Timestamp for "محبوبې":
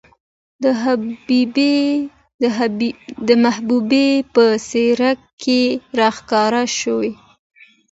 3.43-4.09